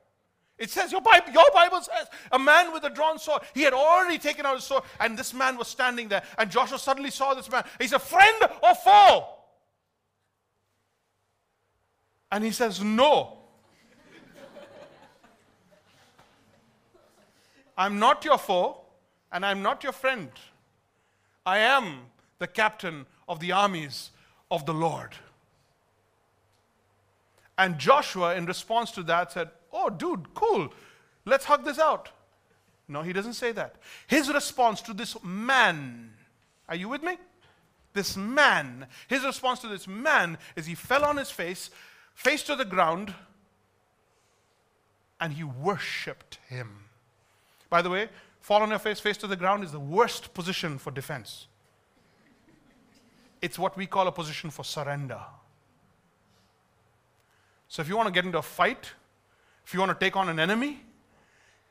[0.57, 3.43] It says, your Bible, your Bible says, a man with a drawn sword.
[3.55, 6.23] He had already taken out his sword, and this man was standing there.
[6.39, 7.65] And Joshua suddenly saw this man.
[7.81, 9.27] He's a friend or foe?
[12.31, 13.39] And he says, No.
[17.77, 18.81] I'm not your foe,
[19.33, 20.31] and I'm not your friend.
[21.45, 22.03] I am
[22.39, 24.11] the captain of the armies
[24.51, 25.15] of the Lord.
[27.57, 30.73] And Joshua, in response to that, said, Oh, dude, cool.
[31.25, 32.11] Let's hug this out.
[32.87, 33.77] No, he doesn't say that.
[34.07, 36.13] His response to this man,
[36.69, 37.17] are you with me?
[37.93, 41.71] This man, his response to this man is he fell on his face,
[42.15, 43.15] face to the ground,
[45.21, 46.85] and he worshiped him.
[47.71, 48.09] By the way,
[48.41, 51.47] fall on your face, face to the ground is the worst position for defense.
[53.45, 55.21] It's what we call a position for surrender.
[57.69, 58.93] So if you want to get into a fight,
[59.67, 60.81] if you want to take on an enemy,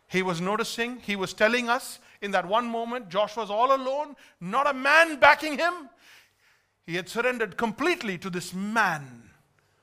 [0.07, 4.69] he was noticing, he was telling us in that one moment, Joshua's all alone, not
[4.69, 5.89] a man backing him.
[6.85, 9.31] He had surrendered completely to this man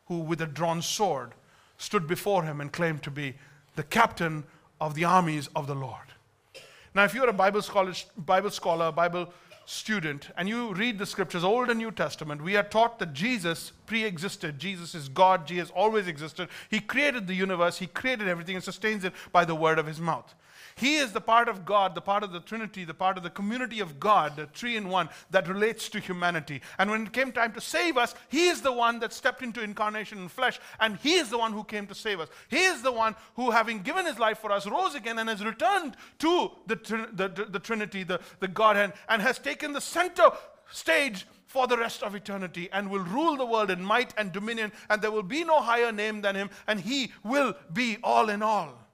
[0.06, 1.32] who, with a drawn sword,
[1.76, 3.34] stood before him and claimed to be
[3.74, 4.44] the captain
[4.80, 6.06] of the armies of the Lord.
[6.94, 9.32] Now, if you're a Bible scholar, Bible scholar, Bible
[9.70, 13.72] student and you read the scriptures, Old and New Testament, we are taught that Jesus
[13.86, 14.58] pre existed.
[14.58, 15.46] Jesus is God.
[15.46, 16.48] Jesus always existed.
[16.68, 20.00] He created the universe, He created everything and sustains it by the word of His
[20.00, 20.34] mouth.
[20.76, 23.30] He is the part of God, the part of the Trinity, the part of the
[23.30, 26.62] community of God, the three in one, that relates to humanity.
[26.78, 29.62] And when it came time to save us, He is the one that stepped into
[29.62, 32.28] incarnation in flesh, and He is the one who came to save us.
[32.48, 35.44] He is the one who, having given His life for us, rose again and has
[35.44, 36.76] returned to the,
[37.12, 40.30] the, the, the Trinity, the, the Godhead, and has taken the center
[40.70, 44.70] stage for the rest of eternity and will rule the world in might and dominion,
[44.88, 48.40] and there will be no higher name than him, and he will be all in
[48.40, 48.89] all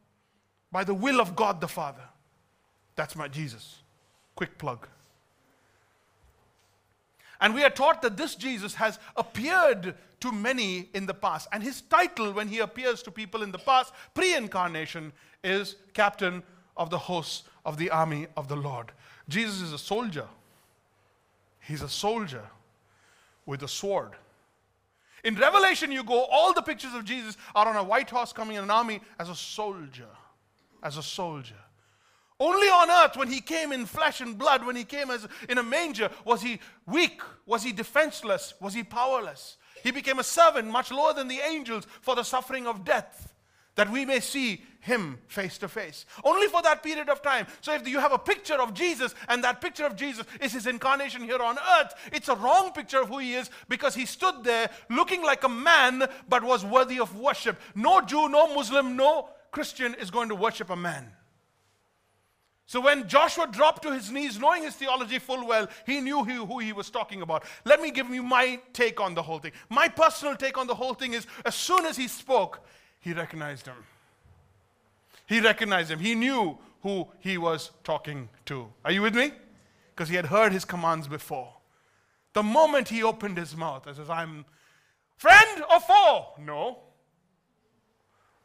[0.72, 2.02] by the will of God the Father.
[2.96, 3.82] That's my Jesus.
[4.34, 4.86] Quick plug.
[7.40, 11.48] And we are taught that this Jesus has appeared to many in the past.
[11.52, 15.12] And his title, when he appears to people in the past, pre incarnation,
[15.44, 16.42] is Captain
[16.76, 18.92] of the Hosts of the Army of the Lord.
[19.28, 20.26] Jesus is a soldier.
[21.60, 22.44] He's a soldier
[23.44, 24.12] with a sword.
[25.24, 28.56] In Revelation, you go, all the pictures of Jesus are on a white horse coming
[28.56, 30.06] in an army as a soldier
[30.86, 31.56] as a soldier.
[32.38, 35.58] Only on earth, when he came in flesh and blood, when he came as in
[35.58, 37.20] a manger, was he weak?
[37.44, 38.54] Was he defenseless?
[38.60, 39.56] Was he powerless?
[39.82, 43.34] He became a servant much lower than the angels for the suffering of death,
[43.74, 46.06] that we may see him face to face.
[46.22, 47.46] Only for that period of time.
[47.62, 50.66] So if you have a picture of Jesus and that picture of Jesus is his
[50.66, 54.44] incarnation here on earth, it's a wrong picture of who he is because he stood
[54.44, 57.58] there looking like a man but was worthy of worship.
[57.74, 61.10] No Jew, no Muslim, no Christian is going to worship a man.
[62.66, 66.58] So when Joshua dropped to his knees, knowing his theology full well, he knew who
[66.58, 67.42] he was talking about.
[67.64, 69.52] Let me give you my take on the whole thing.
[69.70, 72.66] My personal take on the whole thing is as soon as he spoke,
[73.00, 73.76] he recognized him.
[75.26, 76.00] He recognized him.
[76.00, 78.68] He knew who he was talking to.
[78.84, 79.32] Are you with me?
[79.94, 81.54] Because he had heard his commands before.
[82.34, 84.44] The moment he opened his mouth, I says, I'm
[85.16, 86.26] friend or foe?
[86.40, 86.80] No.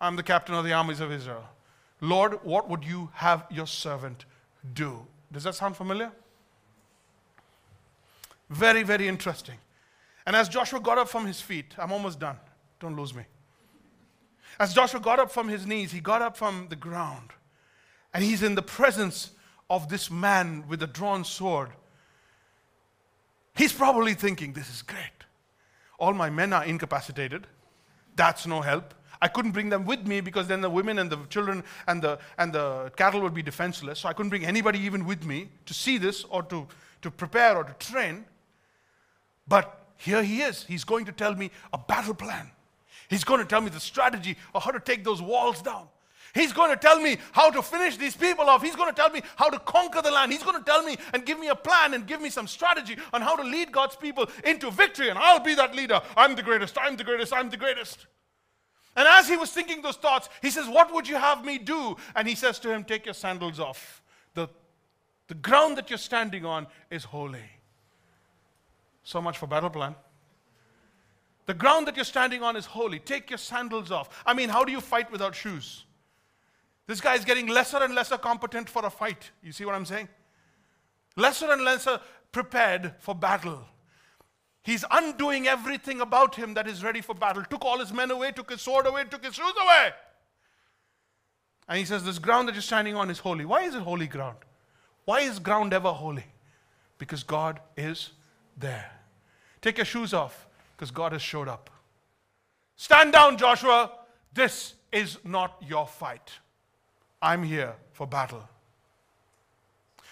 [0.01, 1.43] I'm the captain of the armies of Israel.
[2.01, 4.25] Lord, what would you have your servant
[4.73, 5.05] do?
[5.31, 6.11] Does that sound familiar?
[8.49, 9.55] Very, very interesting.
[10.25, 12.37] And as Joshua got up from his feet, I'm almost done.
[12.79, 13.23] Don't lose me.
[14.59, 17.29] As Joshua got up from his knees, he got up from the ground.
[18.13, 19.31] And he's in the presence
[19.69, 21.69] of this man with a drawn sword.
[23.55, 25.25] He's probably thinking, This is great.
[25.99, 27.45] All my men are incapacitated.
[28.15, 28.95] That's no help.
[29.21, 32.17] I couldn't bring them with me because then the women and the children and the,
[32.37, 33.99] and the cattle would be defenseless.
[33.99, 36.67] So I couldn't bring anybody even with me to see this or to,
[37.03, 38.25] to prepare or to train.
[39.47, 40.63] But here he is.
[40.63, 42.49] He's going to tell me a battle plan.
[43.09, 45.87] He's going to tell me the strategy of how to take those walls down.
[46.33, 48.61] He's going to tell me how to finish these people off.
[48.63, 50.31] He's going to tell me how to conquer the land.
[50.31, 52.95] He's going to tell me and give me a plan and give me some strategy
[53.11, 55.09] on how to lead God's people into victory.
[55.09, 56.01] And I'll be that leader.
[56.15, 56.77] I'm the greatest.
[56.79, 57.33] I'm the greatest.
[57.33, 58.07] I'm the greatest.
[58.95, 61.95] And as he was thinking those thoughts, he says, What would you have me do?
[62.15, 64.01] And he says to him, Take your sandals off.
[64.33, 64.49] The,
[65.27, 67.49] the ground that you're standing on is holy.
[69.03, 69.95] So much for battle plan.
[71.45, 72.99] The ground that you're standing on is holy.
[72.99, 74.23] Take your sandals off.
[74.25, 75.85] I mean, how do you fight without shoes?
[76.87, 79.31] This guy is getting lesser and lesser competent for a fight.
[79.41, 80.09] You see what I'm saying?
[81.15, 81.99] Lesser and lesser
[82.31, 83.65] prepared for battle.
[84.63, 87.43] He's undoing everything about him that is ready for battle.
[87.43, 89.89] Took all his men away, took his sword away, took his shoes away.
[91.67, 93.45] And he says, This ground that you're standing on is holy.
[93.45, 94.37] Why is it holy ground?
[95.05, 96.25] Why is ground ever holy?
[96.99, 98.11] Because God is
[98.55, 98.91] there.
[99.61, 101.69] Take your shoes off, because God has showed up.
[102.75, 103.91] Stand down, Joshua.
[104.33, 106.31] This is not your fight.
[107.21, 108.47] I'm here for battle.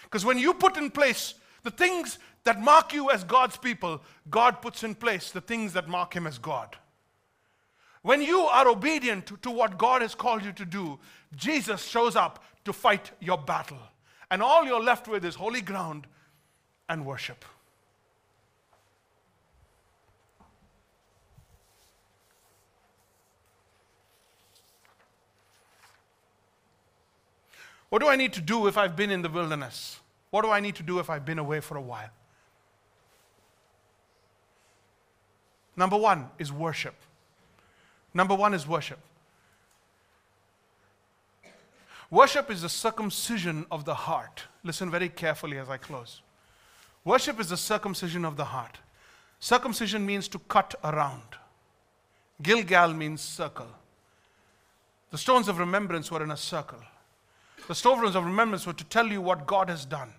[0.04, 2.20] Because when you put in place the things
[2.50, 6.26] that mark you as God's people, God puts in place the things that mark him
[6.26, 6.76] as God.
[8.02, 10.98] When you are obedient to, to, what God has called you to do,
[11.36, 13.78] Jesus shows up to fight your battle.
[14.32, 16.08] And all you're left with is holy ground
[16.90, 17.46] and worship.
[27.90, 30.00] What do I need to do if I've been in the wilderness?
[30.32, 32.10] What do I need to do if I've been away for a while?
[35.80, 36.96] Number one is worship.
[38.14, 39.00] Number one is worship.
[42.12, 44.44] Worship is the circumcision of the heart.
[44.62, 46.22] Listen very carefully as I close.
[47.06, 48.78] Worship is the circumcision of the heart.
[49.40, 51.38] Circumcision means to cut around.
[52.42, 53.70] Gilgal means circle.
[55.12, 56.84] The stones of remembrance were in a circle.
[57.70, 60.12] The stones of remembrance were to tell you what God has done.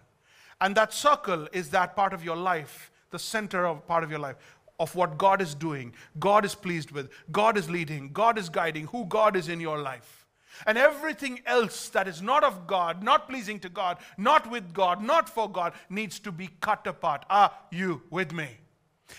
[0.59, 4.21] And that circle is that part of your life, the center of part of your
[4.21, 4.37] life,
[4.81, 8.87] of what God is doing, God is pleased with, God is leading, God is guiding,
[8.87, 10.27] who God is in your life.
[10.67, 15.03] And everything else that is not of God, not pleasing to God, not with God,
[15.03, 17.25] not for God, needs to be cut apart.
[17.31, 18.49] Are you with me?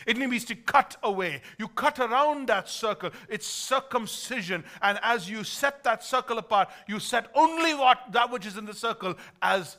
[0.05, 1.41] It means to cut away.
[1.57, 3.11] You cut around that circle.
[3.29, 4.63] It's circumcision.
[4.81, 8.65] And as you set that circle apart, you set only what that which is in
[8.65, 9.77] the circle as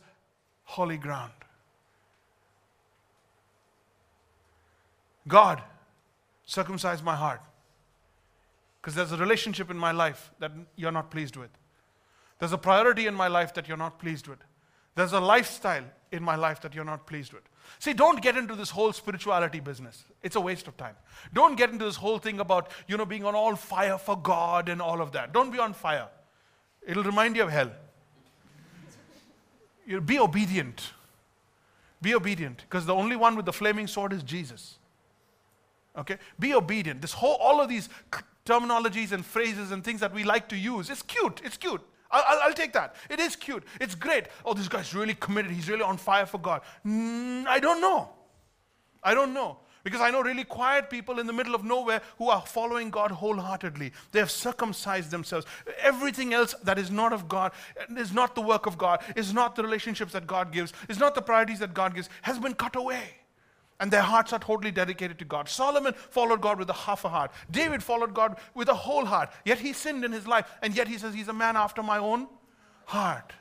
[0.64, 1.32] holy ground.
[5.28, 5.62] God,
[6.44, 7.40] circumcise my heart.
[8.80, 11.50] Because there's a relationship in my life that you're not pleased with.
[12.38, 14.38] There's a priority in my life that you're not pleased with.
[14.94, 17.42] There's a lifestyle in my life that you're not pleased with.
[17.78, 20.04] See, don't get into this whole spirituality business.
[20.22, 20.96] It's a waste of time.
[21.32, 24.68] Don't get into this whole thing about, you know, being on all fire for God
[24.68, 25.32] and all of that.
[25.32, 26.08] Don't be on fire.
[26.86, 27.70] It'll remind you of hell.
[29.86, 30.90] You be obedient.
[32.02, 34.78] Be obedient because the only one with the flaming sword is Jesus.
[35.96, 36.18] Okay?
[36.38, 37.00] Be obedient.
[37.00, 37.88] This whole all of these
[38.44, 41.40] terminologies and phrases and things that we like to use, it's cute.
[41.44, 41.80] It's cute.
[42.10, 42.96] I'll, I'll, take that.
[43.08, 43.64] It is cute.
[43.80, 44.26] It's great.
[44.44, 45.50] Oh, this guy's really committed.
[45.50, 46.60] He's really on fire for God.
[46.86, 48.10] Mm, I don't know.
[49.02, 49.58] I don't know.
[49.82, 53.10] Because I know really quiet people in the middle of nowhere who are following God
[53.10, 53.92] wholeheartedly.
[54.12, 55.46] They have circumcised themselves.
[55.80, 57.52] Everything else that is not of God,
[57.96, 61.14] is not the work of God, is not the relationships that God gives, is not
[61.14, 63.21] the priorities that God gives, has been cut away
[63.82, 65.48] and their hearts are totally dedicated to God.
[65.48, 67.32] Solomon followed God with a half a heart.
[67.50, 69.30] David followed God with a whole heart.
[69.44, 71.98] Yet he sinned in his life, and yet he says he's a man after my
[71.98, 72.28] own
[72.84, 73.32] heart.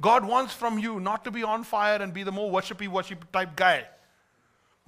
[0.00, 3.30] God wants from you not to be on fire and be the more worshipy, worship
[3.30, 3.86] type guy.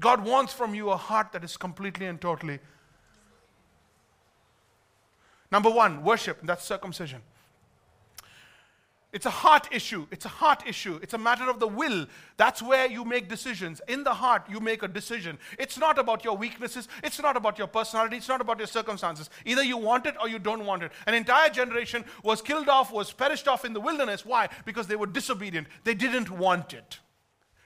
[0.01, 2.59] God wants from you a heart that is completely and totally.
[5.53, 7.23] Number one, worship, that's circumcision.
[9.13, 10.07] It's a heart issue.
[10.11, 10.99] It's a heart issue.
[11.03, 12.07] It's a matter of the will.
[12.39, 13.83] That's where you make decisions.
[13.87, 15.39] In the heart, you make a decision.
[15.59, 16.89] It's not about your weaknesses.
[17.05, 18.17] It's not about your personality.
[18.17, 19.29] It's not about your circumstances.
[19.45, 20.93] Either you want it or you don't want it.
[21.07, 24.25] An entire generation was killed off, was perished off in the wilderness.
[24.25, 24.49] Why?
[24.65, 25.69] Because they were disobedient.
[25.85, 26.99] They didn't want it.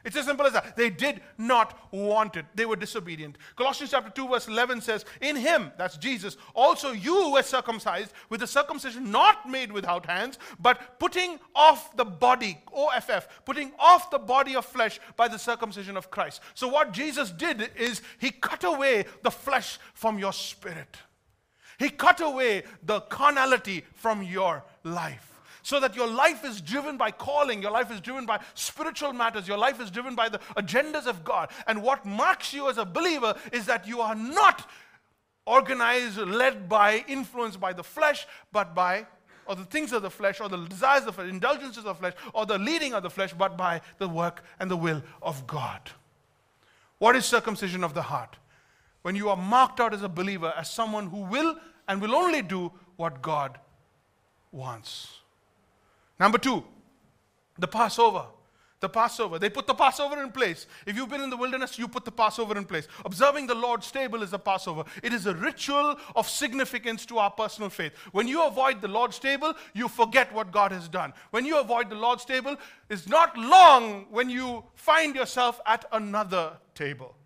[0.06, 0.76] It's as simple as that.
[0.76, 2.46] They did not want it.
[2.54, 3.36] They were disobedient.
[3.56, 8.40] Colossians chapter 2 verse 11 says, "In him, that's Jesus, also you were circumcised with
[8.40, 14.20] a circumcision not made without hands, but putting off the body, OFF, putting off the
[14.20, 18.62] body of flesh by the circumcision of Christ." So what Jesus did is he cut
[18.62, 20.98] away the flesh from your spirit.
[21.80, 25.35] He cut away the carnality from your life
[25.66, 29.48] so that your life is driven by calling, your life is driven by spiritual matters,
[29.48, 31.50] your life is driven by the agendas of God.
[31.66, 34.70] And what marks you as a believer is that you are not
[35.44, 39.08] organized, led by, influenced by the flesh, but by
[39.46, 41.94] or the things of the flesh, or the desires of the flesh, indulgences of the
[41.94, 45.48] flesh, or the leading of the flesh, but by the work and the will of
[45.48, 45.80] God.
[46.98, 48.36] What is circumcision of the heart?
[49.02, 51.56] When you are marked out as a believer, as someone who will
[51.88, 53.58] and will only do what God
[54.52, 55.25] wants.
[56.18, 56.64] Number two,
[57.58, 58.26] the Passover.
[58.80, 59.38] The Passover.
[59.38, 60.66] They put the Passover in place.
[60.84, 62.86] If you've been in the wilderness, you put the Passover in place.
[63.06, 64.84] Observing the Lord's table is the Passover.
[65.02, 67.92] It is a ritual of significance to our personal faith.
[68.12, 71.14] When you avoid the Lord's table, you forget what God has done.
[71.30, 72.54] When you avoid the Lord's table,
[72.90, 77.16] it's not long when you find yourself at another table.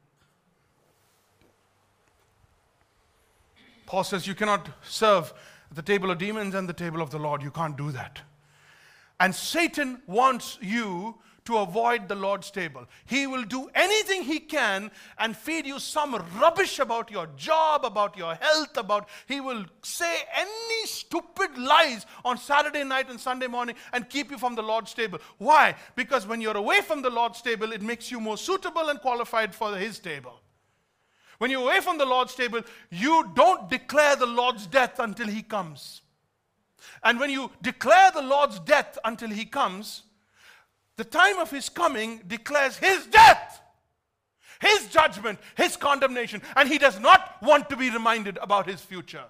[3.86, 5.34] Paul says you cannot serve
[5.72, 7.42] the table of demons and the table of the Lord.
[7.42, 8.20] You can't do that.
[9.20, 12.86] And Satan wants you to avoid the Lord's table.
[13.06, 18.16] He will do anything he can and feed you some rubbish about your job, about
[18.16, 23.74] your health, about he will say any stupid lies on Saturday night and Sunday morning
[23.92, 25.18] and keep you from the Lord's table.
[25.38, 25.74] Why?
[25.96, 29.54] Because when you're away from the Lord's table, it makes you more suitable and qualified
[29.54, 30.40] for his table.
[31.38, 32.60] When you're away from the Lord's table,
[32.90, 36.02] you don't declare the Lord's death until he comes.
[37.02, 40.02] And when you declare the Lord's death until he comes,
[40.96, 43.60] the time of his coming declares his death,
[44.60, 49.24] his judgment, his condemnation, and he does not want to be reminded about his future.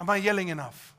[0.00, 0.94] Am I yelling enough?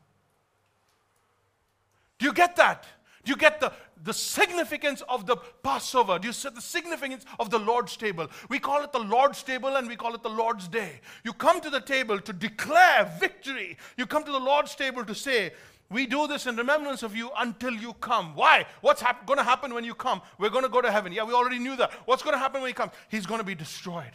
[2.17, 2.85] Do you get that?
[3.23, 3.71] Do you get the,
[4.03, 6.19] the significance of the Passover?
[6.19, 8.27] Do you see the significance of the Lord's table?
[8.49, 10.99] We call it the Lord's table and we call it the Lord's day.
[11.23, 13.77] You come to the table to declare victory.
[13.97, 15.53] You come to the Lord's table to say,
[15.89, 18.35] we do this in remembrance of you until you come.
[18.35, 18.65] Why?
[18.81, 20.21] What's hap- going to happen when you come?
[20.37, 21.13] We're going to go to heaven.
[21.13, 21.91] Yeah, we already knew that.
[22.05, 22.91] What's going to happen when he comes?
[23.09, 24.11] He's going to be destroyed.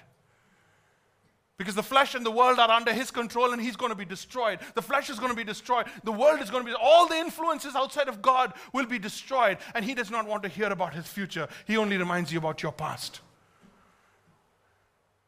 [1.58, 4.04] Because the flesh and the world are under his control and he's going to be
[4.04, 4.60] destroyed.
[4.74, 5.86] The flesh is going to be destroyed.
[6.04, 9.58] The world is going to be, all the influences outside of God will be destroyed.
[9.74, 11.48] And he does not want to hear about his future.
[11.66, 13.20] He only reminds you about your past.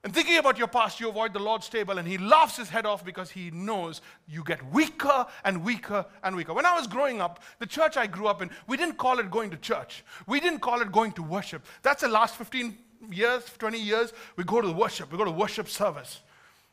[0.03, 2.87] And thinking about your past, you avoid the Lord's table, and he laughs his head
[2.87, 6.55] off because he knows you get weaker and weaker and weaker.
[6.55, 9.31] When I was growing up, the church I grew up in, we didn't call it
[9.31, 10.03] going to church.
[10.26, 11.66] We didn't call it going to worship.
[11.83, 12.78] That's the last 15
[13.11, 15.11] years, 20 years, we go to the worship.
[15.11, 16.20] We go to worship service.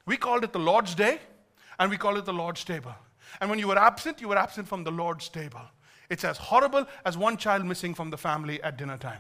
[0.06, 1.20] We called it the Lord's Day
[1.80, 2.94] and we called it the Lord's table.
[3.42, 5.62] And when you were absent, you were absent from the Lord's table.
[6.10, 9.20] It's as horrible as one child missing from the family at dinner time.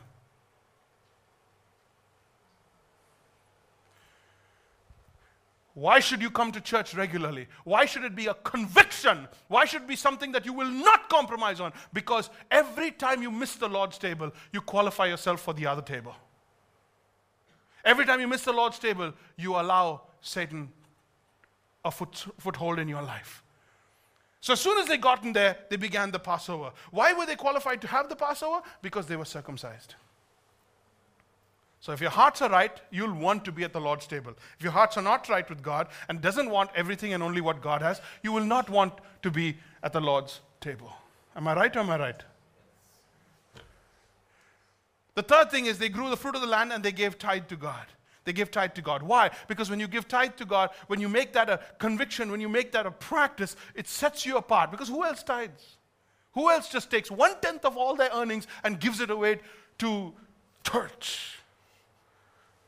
[5.74, 7.46] Why should you come to church regularly?
[7.64, 9.28] Why should it be a conviction?
[9.48, 11.72] Why should it be something that you will not compromise on?
[11.94, 16.16] Because every time you miss the Lord's table, you qualify yourself for the other table.
[17.88, 20.68] Every time you miss the Lord's table, you allow Satan
[21.86, 23.44] a foot, foothold in your life.
[24.42, 26.72] So as soon as they got in there, they began the Passover.
[26.92, 28.62] Why were they qualified to have the Passover?
[28.82, 29.96] Because they were circumcised.
[31.80, 34.34] So if your hearts are right, you'll want to be at the Lord's table.
[34.58, 37.62] If your hearts are not right with God and doesn't want everything and only what
[37.62, 40.92] God has, you will not want to be at the Lord's table.
[41.38, 42.24] Am I right or am I right?
[45.18, 47.48] The third thing is they grew the fruit of the land and they gave tithe
[47.48, 47.88] to God.
[48.24, 49.02] They give tithe to God.
[49.02, 49.32] Why?
[49.48, 52.48] Because when you give tithe to God, when you make that a conviction, when you
[52.48, 54.70] make that a practice, it sets you apart.
[54.70, 55.78] Because who else tithes?
[56.34, 59.40] Who else just takes one tenth of all their earnings and gives it away
[59.80, 60.14] to
[60.64, 61.40] church?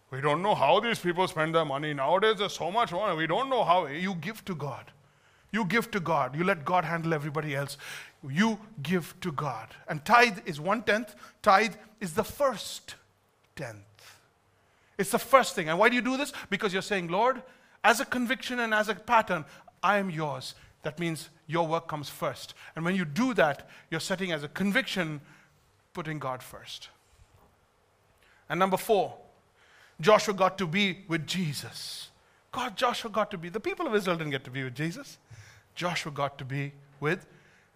[0.10, 1.94] We don't know how these people spend their money.
[1.94, 3.16] Nowadays, there's so much money.
[3.16, 3.86] We don't know how.
[3.86, 4.86] You give to God.
[5.52, 6.36] You give to God.
[6.36, 7.78] You let God handle everybody else.
[8.28, 9.70] You give to God.
[9.88, 11.16] And tithe is one tenth.
[11.42, 12.96] Tithe is the first
[13.56, 13.78] tenth.
[14.98, 15.70] It's the first thing.
[15.70, 16.34] And why do you do this?
[16.50, 17.42] Because you're saying, Lord,
[17.84, 19.46] as a conviction and as a pattern,
[19.82, 20.56] I am yours.
[20.84, 22.54] That means your work comes first.
[22.76, 25.22] And when you do that, you're setting as a conviction,
[25.94, 26.90] putting God first.
[28.50, 29.16] And number four,
[30.02, 32.10] Joshua got to be with Jesus.
[32.52, 33.50] God, Joshua got to be.
[33.50, 35.18] The people of Israel didn't get to be with Jesus.
[35.76, 37.26] Joshua got to be with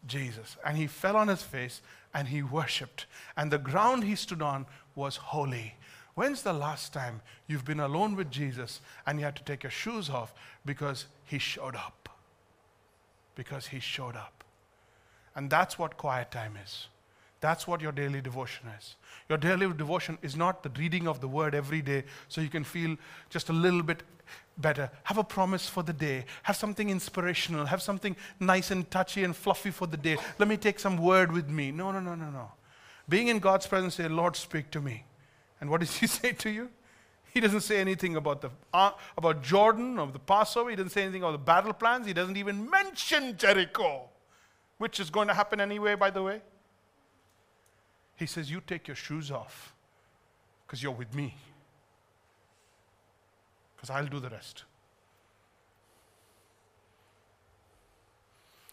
[0.07, 0.57] Jesus.
[0.65, 1.81] And he fell on his face
[2.13, 3.05] and he worshiped.
[3.35, 5.75] And the ground he stood on was holy.
[6.15, 9.71] When's the last time you've been alone with Jesus and you had to take your
[9.71, 10.33] shoes off
[10.65, 12.09] because he showed up?
[13.35, 14.43] Because he showed up.
[15.35, 16.87] And that's what quiet time is.
[17.43, 18.95] That's what your daily devotion is.
[19.27, 22.63] Your daily devotion is not the reading of the word every day so you can
[22.63, 22.95] feel
[23.29, 24.01] just a little bit
[24.57, 24.89] better.
[25.03, 26.23] Have a promise for the day.
[26.43, 27.65] Have something inspirational.
[27.65, 30.15] Have something nice and touchy and fluffy for the day.
[30.39, 31.69] Let me take some word with me.
[31.71, 32.49] No, no, no, no, no.
[33.09, 35.03] Being in God's presence, say, Lord, speak to me.
[35.59, 36.69] And what does He say to you?
[37.33, 40.69] He doesn't say anything about, the, uh, about Jordan or the Passover.
[40.69, 42.07] He doesn't say anything about the battle plans.
[42.07, 44.03] He doesn't even mention Jericho,
[44.77, 46.41] which is going to happen anyway, by the way.
[48.23, 49.73] He says, You take your shoes off
[50.65, 51.35] because you're with me
[53.75, 54.63] because I'll do the rest.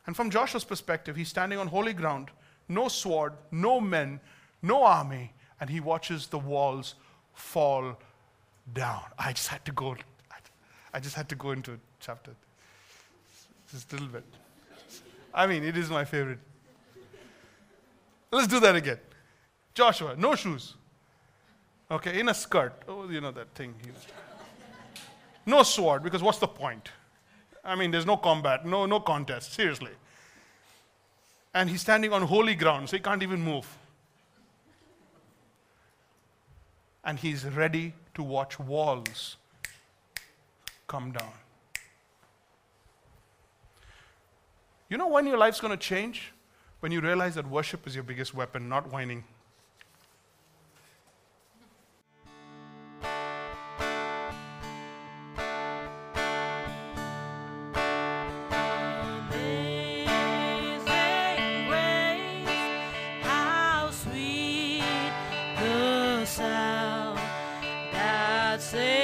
[0.06, 2.28] And from Joshua's perspective, he's standing on holy ground,
[2.68, 4.20] no sword, no men,
[4.62, 6.94] no army, and he watches the walls
[7.34, 7.98] fall
[8.72, 9.02] down.
[9.18, 9.96] I just had to go,
[10.94, 12.36] I just had to go into chapter.
[13.68, 14.24] Just a little bit.
[15.34, 16.38] I mean, it is my favorite.
[18.30, 18.98] Let's do that again.
[19.80, 20.74] Joshua, no shoes.
[21.90, 22.82] Okay, in a skirt.
[22.86, 23.74] Oh, you know that thing.
[25.46, 26.90] No sword, because what's the point?
[27.64, 29.92] I mean, there's no combat, no, no contest, seriously.
[31.54, 33.66] And he's standing on holy ground, so he can't even move.
[37.02, 39.38] And he's ready to watch walls
[40.88, 41.32] come down.
[44.90, 46.34] You know when your life's going to change?
[46.80, 49.24] When you realize that worship is your biggest weapon, not whining.
[68.60, 68.99] That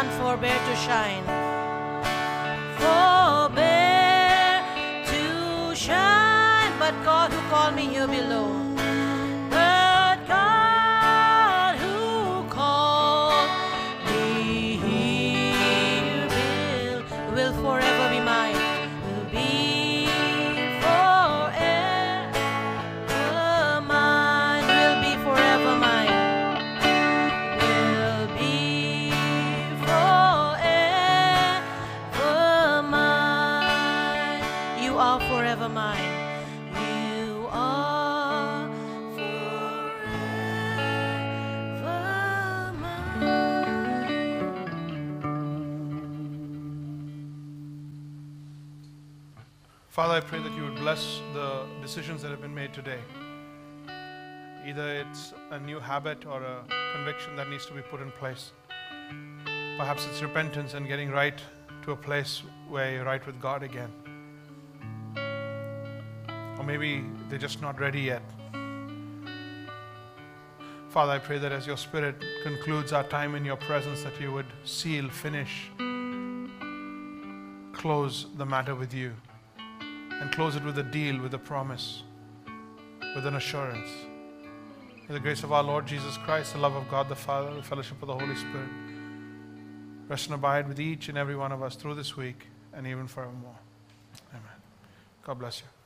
[0.00, 1.24] sun forbear to shine.
[2.80, 4.62] Forbear
[5.12, 6.72] to shine.
[6.78, 7.30] But God
[50.80, 53.00] bless the decisions that have been made today.
[54.66, 56.64] Either it's a new habit or a
[56.94, 58.52] conviction that needs to be put in place.
[59.76, 61.38] Perhaps it's repentance and getting right
[61.82, 63.92] to a place where you're right with God again.
[66.58, 68.22] Or maybe they're just not ready yet.
[70.88, 74.32] Father, I pray that as your Spirit concludes our time in your presence, that you
[74.32, 75.70] would seal, finish,
[77.74, 79.12] close the matter with you.
[80.20, 82.02] And close it with a deal, with a promise,
[83.14, 83.88] with an assurance.
[85.08, 87.62] May the grace of our Lord Jesus Christ, the love of God the Father, the
[87.62, 88.68] fellowship of the Holy Spirit,
[90.08, 93.06] rest and abide with each and every one of us through this week and even
[93.06, 93.58] forevermore.
[94.32, 94.42] Amen.
[95.24, 95.79] God bless you.